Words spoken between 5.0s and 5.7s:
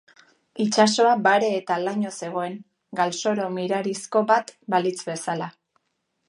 bezala.